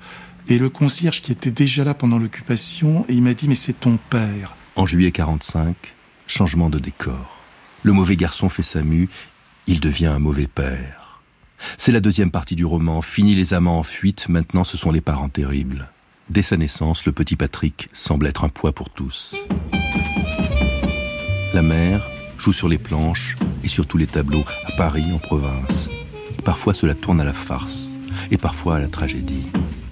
[0.47, 3.97] Et le concierge qui était déjà là pendant l'occupation, il m'a dit, mais c'est ton
[4.09, 4.55] père.
[4.75, 5.75] En juillet 45,
[6.27, 7.39] changement de décor.
[7.83, 9.09] Le mauvais garçon fait sa mue,
[9.67, 11.21] il devient un mauvais père.
[11.77, 13.01] C'est la deuxième partie du roman.
[13.01, 15.87] Fini les amants en fuite, maintenant ce sont les parents terribles.
[16.29, 19.35] Dès sa naissance, le petit Patrick semble être un poids pour tous.
[21.53, 22.05] La mère
[22.37, 25.89] joue sur les planches et sur tous les tableaux, à Paris, en province.
[26.43, 27.93] Parfois cela tourne à la farce
[28.31, 29.45] et parfois à la tragédie.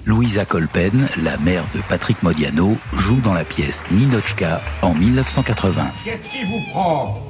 [0.05, 5.83] Louisa Colpen, la mère de Patrick Modiano, joue dans la pièce Ninochka en 1980.
[6.03, 7.27] Qu'est-ce qui vous prend?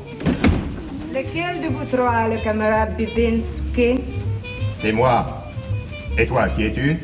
[1.14, 4.02] Lequel de vous trois, le camarade Bibinski
[4.80, 5.46] C'est moi.
[6.18, 7.00] Et toi, qui es-tu?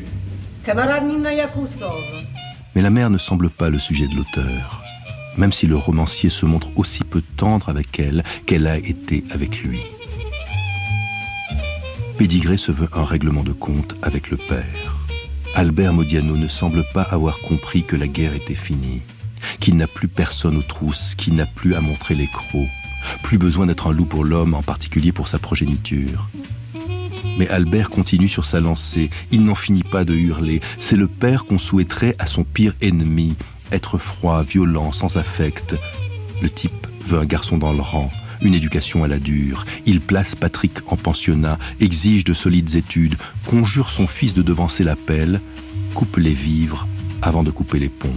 [2.76, 4.84] Mais la mère ne semble pas le sujet de l'auteur,
[5.38, 9.64] même si le romancier se montre aussi peu tendre avec elle qu'elle a été avec
[9.64, 9.80] lui.
[12.18, 14.98] Pédigré se veut un règlement de compte avec le père.
[15.56, 19.02] Albert Modiano ne semble pas avoir compris que la guerre était finie,
[19.60, 22.68] qu'il n'a plus personne aux trousses, qu'il n'a plus à montrer les crocs,
[23.24, 26.30] plus besoin d'être un loup pour l'homme, en particulier pour sa progéniture.
[27.40, 29.10] Mais Albert continue sur sa lancée.
[29.32, 30.60] Il n'en finit pas de hurler.
[30.78, 33.36] C'est le père qu'on souhaiterait à son pire ennemi.
[33.72, 35.76] Être froid, violent, sans affect.
[36.42, 39.66] Le type veut un garçon dans le rang, une éducation à la dure.
[39.86, 43.16] Il place Patrick en pensionnat, exige de solides études,
[43.48, 45.40] conjure son fils de devancer l'appel,
[45.94, 46.88] coupe les vivres
[47.22, 48.10] avant de couper les ponts.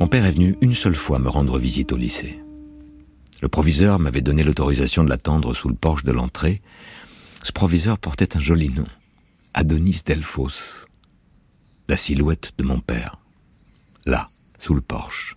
[0.00, 2.39] Mon père est venu une seule fois me rendre visite au lycée.
[3.40, 6.60] Le proviseur m'avait donné l'autorisation de l'attendre sous le porche de l'entrée.
[7.42, 8.86] Ce proviseur portait un joli nom,
[9.54, 10.86] Adonis Delphos,
[11.88, 13.16] la silhouette de mon père,
[14.04, 15.36] là, sous le porche.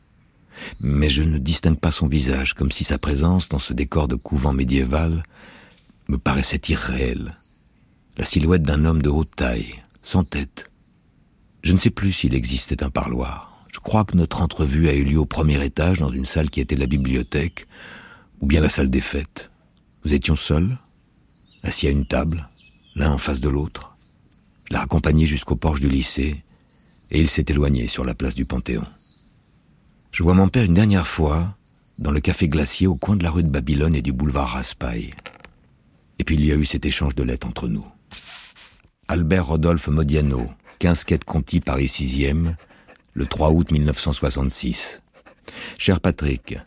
[0.82, 4.16] Mais je ne distingue pas son visage, comme si sa présence dans ce décor de
[4.16, 5.24] couvent médiéval
[6.10, 7.38] me paraissait irréelle.
[8.18, 10.70] La silhouette d'un homme de haute taille, sans tête.
[11.64, 13.53] Je ne sais plus s'il existait un parloir.
[13.74, 16.62] Je crois que notre entrevue a eu lieu au premier étage, dans une salle qui
[16.62, 17.68] était la bibliothèque,
[18.40, 19.50] ou bien la salle des fêtes.
[20.06, 20.78] Nous étions seuls,
[21.64, 22.48] assis à une table,
[22.96, 23.98] l'un en face de l'autre.
[24.66, 26.44] Je l'ai accompagné jusqu'au porche du lycée,
[27.10, 28.86] et il s'est éloigné sur la place du Panthéon.
[30.12, 31.58] Je vois mon père une dernière fois
[31.98, 35.16] dans le café glacier au coin de la rue de Babylone et du boulevard Raspail.
[36.20, 37.86] Et puis il y a eu cet échange de lettres entre nous.
[39.08, 42.56] Albert Rodolphe Modiano, 15 quêtes Conti, Paris 6e,
[43.14, 45.02] le 3 août 1966.
[45.78, 46.58] Cher Patrick,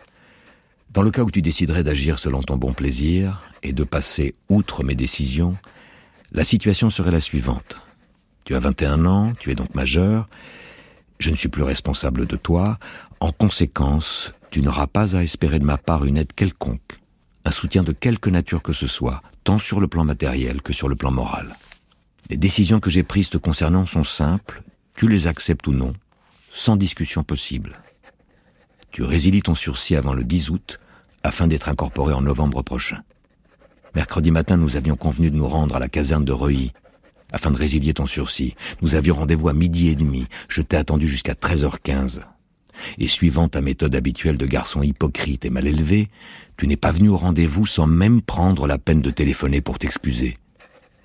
[0.91, 4.85] dans le cas où tu déciderais d'agir selon ton bon plaisir et de passer outre
[4.85, 5.57] mes décisions,
[6.33, 7.77] la situation serait la suivante.
[8.45, 10.29] Tu as 21 ans, tu es donc majeur,
[11.19, 12.79] je ne suis plus responsable de toi,
[13.21, 17.01] en conséquence, tu n'auras pas à espérer de ma part une aide quelconque,
[17.45, 20.89] un soutien de quelque nature que ce soit, tant sur le plan matériel que sur
[20.89, 21.57] le plan moral.
[22.31, 24.63] Les décisions que j'ai prises te concernant sont simples,
[24.95, 25.93] tu les acceptes ou non,
[26.57, 27.79] sans discussion possible.
[28.91, 30.81] tu résilies ton sursis avant le 10 août
[31.23, 33.03] afin d'être incorporé en novembre prochain.
[33.95, 36.73] Mercredi matin, nous avions convenu de nous rendre à la caserne de Reuilly
[37.31, 38.55] afin de résilier ton sursis.
[38.81, 40.29] Nous avions rendez-vous à midi et demi.
[40.49, 42.23] Je t'ai attendu jusqu'à 13h15.
[42.97, 46.09] Et suivant ta méthode habituelle de garçon hypocrite et mal élevé,
[46.57, 50.39] tu n'es pas venu au rendez-vous sans même prendre la peine de téléphoner pour t'excuser.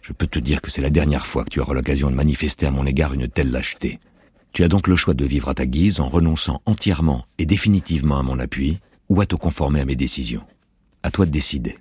[0.01, 2.67] Je peux te dire que c'est la dernière fois que tu auras l'occasion de manifester
[2.67, 3.99] à mon égard une telle lâcheté.
[4.53, 8.19] Tu as donc le choix de vivre à ta guise en renonçant entièrement et définitivement
[8.19, 10.43] à mon appui, ou à te conformer à mes décisions.
[11.03, 11.77] À toi de décider.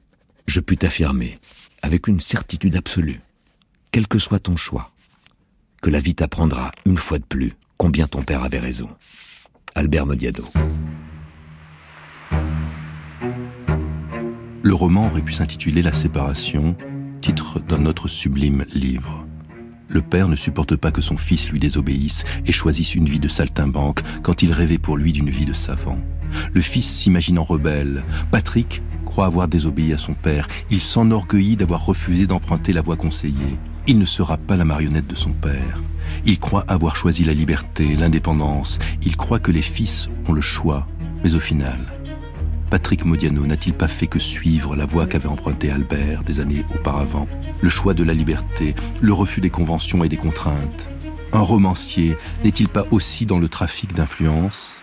[0.47, 1.39] Je puis t'affirmer,
[1.83, 3.21] avec une certitude absolue,
[3.93, 4.93] quel que soit ton choix,
[5.83, 8.89] que la vie t'apprendra une fois de plus combien ton père avait raison.
[9.75, 10.45] Albert Modiado.
[14.63, 16.77] Le roman aurait pu s'intituler La séparation,
[17.21, 19.27] titre d'un autre sublime livre.
[19.93, 23.27] Le père ne supporte pas que son fils lui désobéisse et choisisse une vie de
[23.27, 25.99] saltimbanque quand il rêvait pour lui d'une vie de savant.
[26.53, 28.05] Le fils s'imaginant rebelle.
[28.31, 30.47] Patrick croit avoir désobéi à son père.
[30.71, 33.59] Il s'enorgueillit d'avoir refusé d'emprunter la voie conseillée.
[33.89, 35.83] Il ne sera pas la marionnette de son père.
[36.25, 38.79] Il croit avoir choisi la liberté, l'indépendance.
[39.03, 40.87] Il croit que les fils ont le choix.
[41.25, 41.81] Mais au final,
[42.71, 47.27] Patrick Modiano n'a-t-il pas fait que suivre la voie qu'avait empruntée Albert des années auparavant?
[47.61, 50.89] Le choix de la liberté, le refus des conventions et des contraintes.
[51.33, 54.81] Un romancier n'est-il pas aussi dans le trafic d'influence?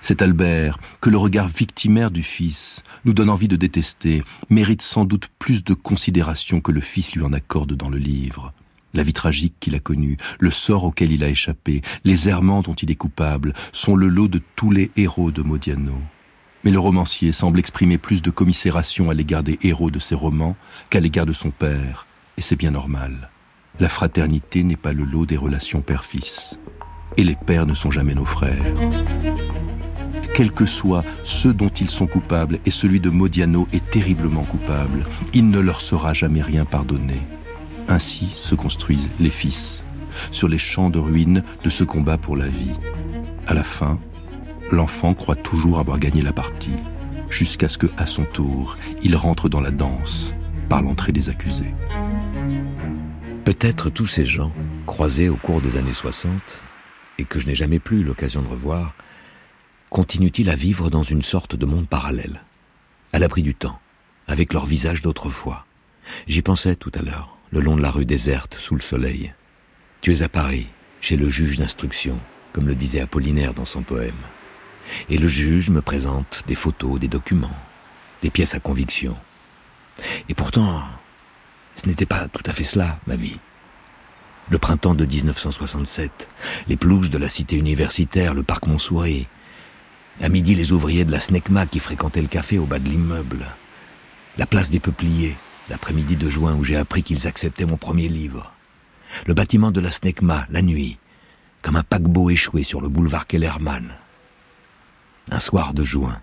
[0.00, 5.04] Cet Albert, que le regard victimaire du fils nous donne envie de détester, mérite sans
[5.04, 8.52] doute plus de considération que le fils lui en accorde dans le livre.
[8.94, 12.74] La vie tragique qu'il a connue, le sort auquel il a échappé, les errements dont
[12.74, 16.00] il est coupable, sont le lot de tous les héros de Modiano.
[16.68, 20.54] Mais le romancier semble exprimer plus de commisération à l'égard des héros de ses romans
[20.90, 23.30] qu'à l'égard de son père, et c'est bien normal.
[23.80, 26.58] La fraternité n'est pas le lot des relations père-fils.
[27.16, 28.62] Et les pères ne sont jamais nos frères
[30.34, 35.04] quels que soient ceux dont ils sont coupables, et celui de Modiano est terriblement coupable,
[35.34, 37.16] il ne leur sera jamais rien pardonné.
[37.88, 39.82] Ainsi se construisent les fils,
[40.30, 42.70] sur les champs de ruines de ce combat pour la vie.
[43.48, 43.98] À la fin,
[44.70, 46.76] l'enfant croit toujours avoir gagné la partie,
[47.30, 50.32] jusqu'à ce que, à son tour, il rentre dans la danse,
[50.68, 51.74] par l'entrée des accusés.
[53.44, 54.52] Peut-être tous ces gens,
[54.86, 56.32] croisés au cours des années 60,
[57.18, 58.94] et que je n'ai jamais plus l'occasion de revoir,
[59.90, 62.42] continuent-ils à vivre dans une sorte de monde parallèle,
[63.12, 63.80] à l'abri du temps,
[64.26, 65.64] avec leur visage d'autrefois?
[66.26, 69.32] J'y pensais tout à l'heure, le long de la rue déserte, sous le soleil.
[70.00, 70.68] Tu es à Paris,
[71.00, 72.20] chez le juge d'instruction,
[72.52, 74.14] comme le disait Apollinaire dans son poème.
[75.08, 77.56] Et le juge me présente des photos, des documents,
[78.22, 79.16] des pièces à conviction.
[80.28, 80.82] Et pourtant,
[81.74, 83.38] ce n'était pas tout à fait cela, ma vie.
[84.50, 86.28] Le printemps de 1967,
[86.68, 89.26] les pelouses de la cité universitaire, le parc Montsouris,
[90.20, 93.46] à midi, les ouvriers de la SNECMA qui fréquentaient le café au bas de l'immeuble.
[94.36, 95.36] La place des Peupliers,
[95.70, 98.52] l'après-midi de juin où j'ai appris qu'ils acceptaient mon premier livre.
[99.26, 100.98] Le bâtiment de la SNECMA, la nuit,
[101.62, 103.92] comme un paquebot échoué sur le boulevard Kellerman.
[105.30, 106.22] Un soir de juin,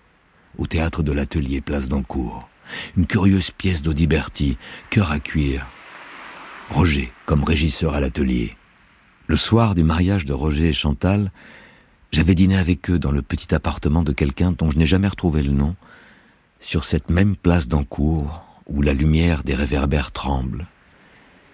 [0.57, 2.49] au théâtre de l'atelier Place d'Ancourt,
[2.97, 4.57] une curieuse pièce d'Audiberti,
[4.89, 5.67] cœur à cuire.
[6.71, 8.55] Roger, comme régisseur à l'atelier.
[9.27, 11.31] Le soir du mariage de Roger et Chantal,
[12.11, 15.43] j'avais dîné avec eux dans le petit appartement de quelqu'un dont je n'ai jamais retrouvé
[15.43, 15.75] le nom,
[16.59, 20.65] sur cette même place d'Ancourt où la lumière des réverbères tremble.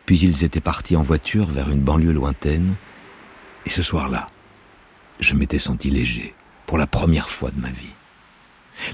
[0.06, 2.76] Puis ils étaient partis en voiture vers une banlieue lointaine,
[3.66, 4.28] et ce soir-là,
[5.20, 6.34] je m'étais senti léger,
[6.78, 7.94] la première fois de ma vie.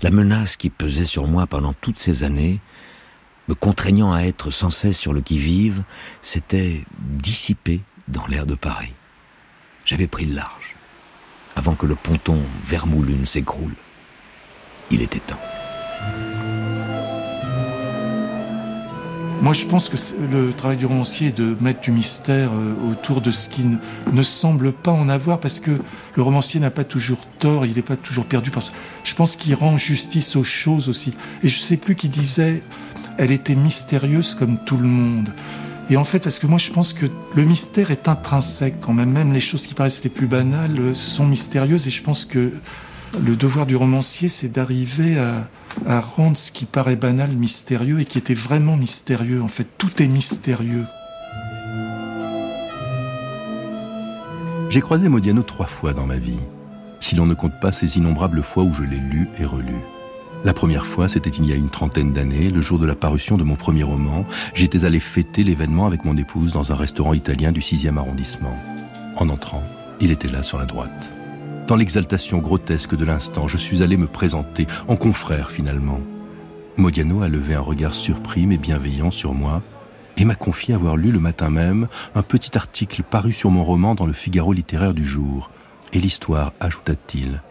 [0.01, 2.59] La menace qui pesait sur moi pendant toutes ces années,
[3.47, 5.83] me contraignant à être sans cesse sur le qui-vive,
[6.21, 8.93] s'était dissipée dans l'air de Paris.
[9.85, 10.75] J'avais pris le large
[11.55, 13.73] avant que le ponton Vermoulune s'écroule.
[14.91, 15.39] Il était temps.
[19.41, 19.97] Moi, je pense que
[20.32, 23.63] le travail du romancier est de mettre du mystère euh, autour de ce qui
[24.12, 25.71] ne, semble pas en avoir, parce que
[26.15, 28.50] le romancier n'a pas toujours tort, il n'est pas toujours perdu.
[28.50, 28.73] Parce
[29.04, 31.13] je pense qu'il rend justice aux choses aussi.
[31.44, 32.63] Et je sais plus qui disait,
[33.17, 35.29] elle était mystérieuse comme tout le monde.
[35.90, 39.12] Et en fait, parce que moi je pense que le mystère est intrinsèque quand même,
[39.12, 42.54] même les choses qui paraissent les plus banales euh, sont mystérieuses et je pense que
[43.23, 48.17] le devoir du romancier c'est d'arriver à, rendre ce qui paraît banal mystérieux et qui
[48.17, 49.41] était vraiment mystérieux.
[49.41, 50.85] En fait, tout est mystérieux.
[54.69, 56.39] J'ai croisé Modiano trois fois dans ma vie,
[56.99, 59.75] si l'on ne compte pas ces innombrables fois où je l'ai lu et relu.
[60.43, 63.37] La première fois, c'était il y a une trentaine d'années, le jour de la parution
[63.37, 64.25] de mon premier roman.
[64.53, 68.58] J'étais allé fêter l'événement avec mon épouse dans un restaurant italien du 6e arrondissement.
[69.15, 69.63] En entrant,
[69.99, 71.16] il était là sur la droite.
[71.67, 75.99] Dans l'exaltation grotesque de l'instant, je suis allé me présenter en confrère finalement.
[76.77, 79.61] Modiano a levé un regard surpris mais bienveillant sur moi
[80.15, 83.95] et m'a confié avoir lu le matin même un petit article paru sur mon roman
[83.95, 85.51] dans le Figaro littéraire du jour.
[85.91, 87.41] Et l'histoire, ajouta-t-il,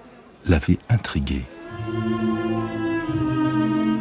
[0.46, 1.44] l'avait intrigué.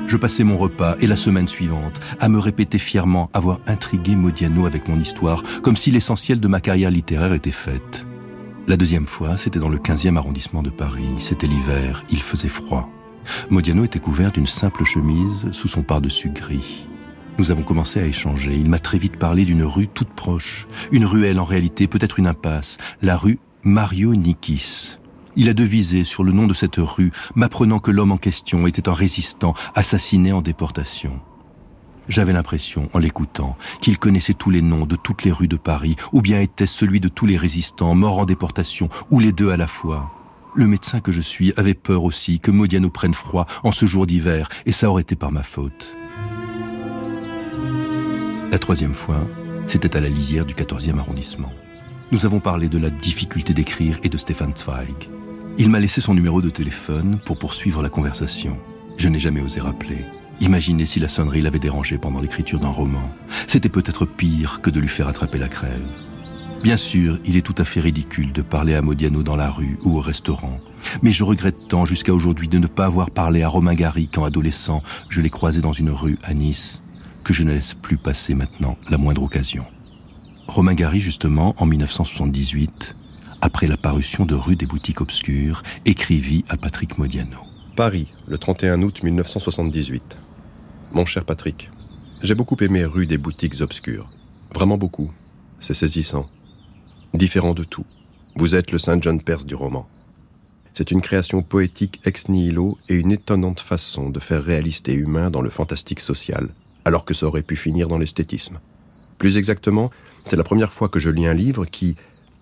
[0.07, 4.66] Je passais mon repas et la semaine suivante à me répéter fièrement avoir intrigué Modiano
[4.66, 8.05] avec mon histoire, comme si l'essentiel de ma carrière littéraire était faite.
[8.68, 11.07] La deuxième fois, c'était dans le 15e arrondissement de Paris.
[11.20, 12.89] C'était l'hiver, il faisait froid.
[13.51, 16.88] Modiano était couvert d'une simple chemise sous son par-dessus gris.
[17.38, 18.55] Nous avons commencé à échanger.
[18.55, 20.66] Il m'a très vite parlé d'une rue toute proche.
[20.91, 22.78] Une ruelle en réalité, peut-être une impasse.
[23.03, 24.97] La rue Mario Nikis.
[25.36, 28.89] Il a devisé sur le nom de cette rue, m'apprenant que l'homme en question était
[28.89, 31.22] un résistant assassiné en déportation.
[32.08, 35.95] J'avais l'impression, en l'écoutant, qu'il connaissait tous les noms de toutes les rues de Paris,
[36.14, 39.58] ou bien était celui de tous les résistants morts en déportation, ou les deux à
[39.58, 40.12] la fois.
[40.53, 44.06] Le médecin que je suis avait peur aussi que Modiano prenne froid en ce jour
[44.06, 45.95] d'hiver, et ça aurait été par ma faute.
[48.51, 49.28] La troisième fois,
[49.66, 51.51] c'était à la lisière du 14e arrondissement.
[52.12, 55.10] Nous avons parlé de la difficulté d'écrire et de Stefan Zweig.
[55.58, 58.58] Il m'a laissé son numéro de téléphone pour poursuivre la conversation.
[58.97, 60.06] Je n'ai jamais osé rappeler.
[60.42, 63.10] Imaginez si la sonnerie l'avait dérangé pendant l'écriture d'un roman.
[63.48, 65.88] C'était peut-être pire que de lui faire attraper la crève.
[66.62, 69.78] Bien sûr, il est tout à fait ridicule de parler à Modiano dans la rue
[69.84, 70.58] ou au restaurant.
[71.02, 74.26] Mais je regrette tant jusqu'à aujourd'hui de ne pas avoir parlé à Romain Gary quand
[74.26, 76.82] adolescent je l'ai croisé dans une rue à Nice,
[77.24, 79.66] que je ne laisse plus passer maintenant la moindre occasion.
[80.48, 82.96] Romain Gary, justement, en 1978,
[83.42, 87.40] après la parution de Rue des boutiques obscures, écrivit à Patrick Modiano.
[87.76, 90.18] Paris, le 31 août 1978.
[90.92, 91.70] Mon cher Patrick,
[92.22, 94.10] j'ai beaucoup aimé Rue des boutiques obscures.
[94.54, 95.12] Vraiment beaucoup.
[95.60, 96.30] C'est saisissant.
[97.14, 97.86] Différent de tout.
[98.36, 99.88] Vous êtes le Saint John Perse du roman.
[100.74, 105.30] C'est une création poétique ex nihilo et une étonnante façon de faire réaliste et humain
[105.30, 106.50] dans le fantastique social,
[106.84, 108.60] alors que ça aurait pu finir dans l'esthétisme.
[109.18, 109.92] Plus exactement,
[110.24, 111.96] c'est la première fois que je lis un livre qui,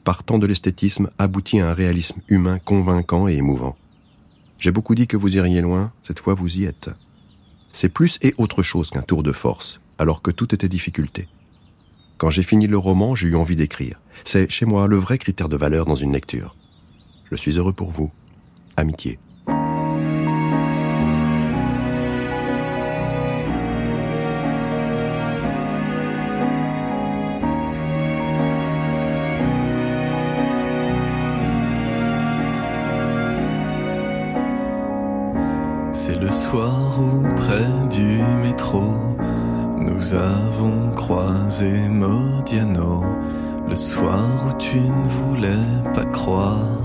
[0.04, 3.76] partant de l'esthétisme, aboutit à un réalisme humain convaincant et émouvant.
[4.58, 6.90] J'ai beaucoup dit que vous iriez loin, cette fois vous y êtes.
[7.76, 11.28] C'est plus et autre chose qu'un tour de force, alors que tout était difficulté.
[12.20, 14.00] Quand j'ai fini le roman, j'ai eu envie d'écrire.
[14.24, 16.56] C'est chez moi le vrai critère de valeur dans une lecture.
[17.32, 18.12] Je suis heureux pour vous.
[18.78, 19.18] Amitié.
[35.92, 36.83] C'est le soir
[37.94, 38.82] du métro,
[39.78, 43.04] nous avons croisé Modiano.
[43.70, 46.82] Le soir où tu ne voulais pas croire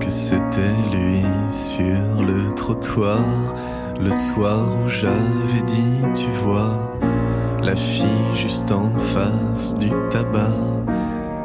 [0.00, 0.60] que c'était
[0.92, 3.18] lui sur le trottoir.
[3.98, 6.76] Le soir où j'avais dit, tu vois,
[7.62, 10.52] la fille juste en face du tabac.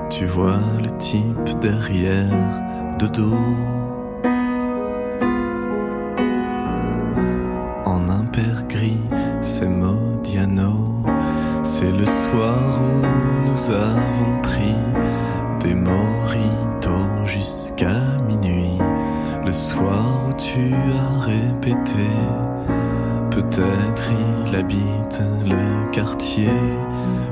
[0.10, 3.89] Tu vois le type derrière, de dos.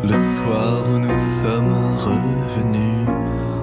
[0.03, 3.07] Le soir où nous sommes revenus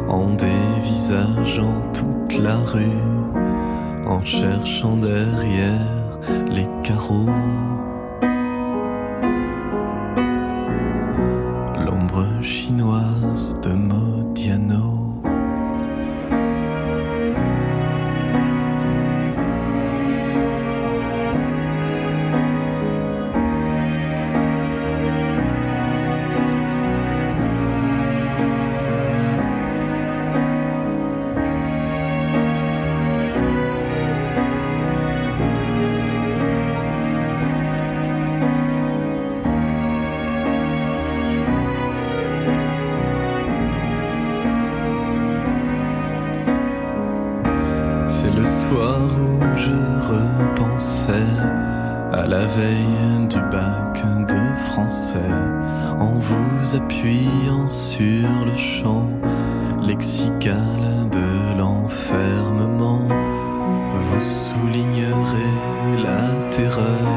[0.08, 3.00] en dévisageant toute la rue,
[4.06, 6.18] en cherchant derrière
[6.50, 7.30] les carreaux.
[11.84, 13.72] L'ombre chinoise de
[52.44, 55.32] la veille du bac de français
[55.98, 59.08] en vous appuyant sur le champ
[59.80, 63.08] lexical de l'enfermement.
[64.06, 65.56] Vous soulignerez
[66.02, 67.16] la terreur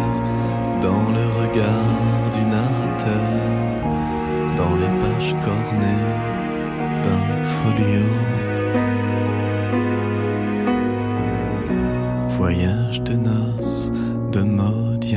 [0.82, 3.30] dans le regard du narrateur,
[4.56, 6.08] dans les pages cornées
[7.04, 8.08] d'un folio.
[12.30, 13.92] voyage de noces
[14.32, 14.42] de
[15.10, 15.14] Et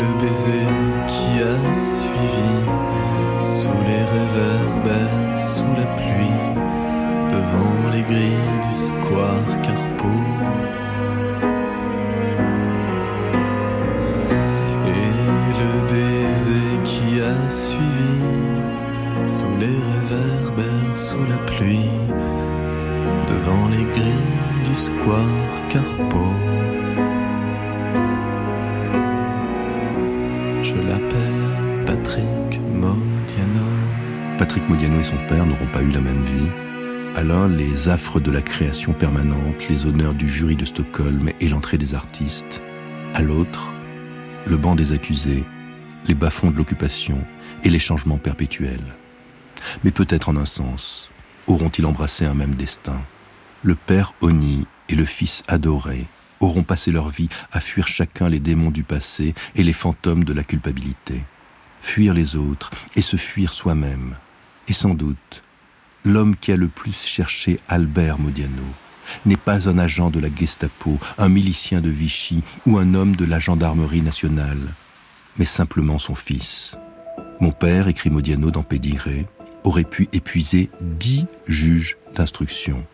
[0.00, 0.66] le baiser
[1.06, 2.52] qui a suivi
[3.38, 6.40] sous les réverbères, sous la pluie,
[7.30, 8.74] devant les grilles du
[38.20, 42.60] de la création permanente, les honneurs du jury de Stockholm et l'entrée des artistes.
[43.14, 43.72] À l'autre,
[44.46, 45.44] le banc des accusés,
[46.06, 47.24] les bas-fonds de l'occupation
[47.64, 48.96] et les changements perpétuels.
[49.84, 51.10] Mais peut-être en un sens,
[51.46, 53.00] auront-ils embrassé un même destin
[53.62, 56.06] Le père Oni et le fils adoré
[56.40, 60.32] auront passé leur vie à fuir chacun les démons du passé et les fantômes de
[60.32, 61.22] la culpabilité.
[61.80, 64.16] Fuir les autres et se fuir soi-même.
[64.66, 65.42] Et sans doute,
[66.08, 68.64] l'homme qui a le plus cherché Albert Modiano
[69.26, 73.24] n'est pas un agent de la Gestapo, un milicien de Vichy ou un homme de
[73.24, 74.74] la gendarmerie nationale,
[75.38, 76.76] mais simplement son fils.
[77.40, 79.26] Mon père, écrit Modiano dans Pédiré,
[79.64, 82.84] aurait pu épuiser dix juges d'instruction.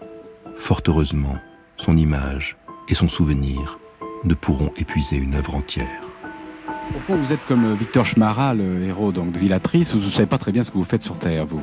[0.56, 1.38] Fort heureusement,
[1.76, 2.56] son image
[2.88, 3.78] et son souvenir
[4.24, 6.02] ne pourront épuiser une œuvre entière.
[7.08, 10.52] Au vous êtes comme Victor Schmara, le héros de Villatrice, vous ne savez pas très
[10.52, 11.62] bien ce que vous faites sur Terre, vous.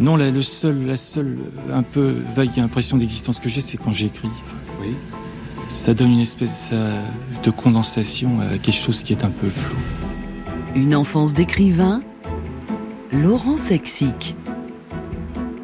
[0.00, 1.38] Non, la, le seul, la seule
[1.72, 4.28] un peu vague impression d'existence que j'ai, c'est quand j'écris.
[4.80, 4.94] Oui.
[5.68, 6.72] Ça donne une espèce
[7.42, 9.76] de condensation à quelque chose qui est un peu flou.
[10.74, 12.00] Une enfance d'écrivain,
[13.12, 14.36] Laurent Sexic.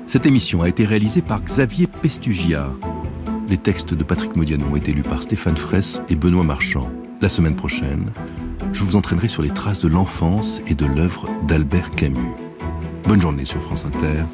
[0.06, 2.68] Cette émission a été réalisée par Xavier Pestugia.
[3.48, 6.90] Les textes de Patrick Modiano ont été lus par Stéphane Fraisse et Benoît Marchand.
[7.20, 8.10] La semaine prochaine,
[8.72, 12.43] je vous entraînerai sur les traces de l'enfance et de l'œuvre d'Albert Camus.
[13.06, 14.24] Bonne journée sur France Inter.